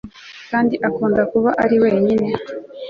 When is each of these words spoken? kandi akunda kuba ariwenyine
kandi 0.49 0.75
akunda 0.87 1.21
kuba 1.31 1.49
ariwenyine 1.63 2.27